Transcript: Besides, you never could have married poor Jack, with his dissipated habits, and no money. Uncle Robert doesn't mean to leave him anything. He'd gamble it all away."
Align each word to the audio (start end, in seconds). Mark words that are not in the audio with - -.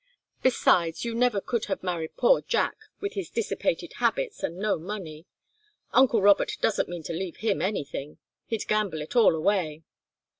Besides, 0.41 1.05
you 1.05 1.13
never 1.13 1.39
could 1.39 1.65
have 1.65 1.83
married 1.83 2.17
poor 2.17 2.41
Jack, 2.41 2.75
with 3.01 3.13
his 3.13 3.29
dissipated 3.29 3.93
habits, 3.97 4.41
and 4.41 4.57
no 4.57 4.79
money. 4.79 5.27
Uncle 5.91 6.23
Robert 6.23 6.53
doesn't 6.59 6.89
mean 6.89 7.03
to 7.03 7.13
leave 7.13 7.37
him 7.37 7.61
anything. 7.61 8.17
He'd 8.47 8.67
gamble 8.67 9.03
it 9.03 9.15
all 9.15 9.35
away." 9.35 9.83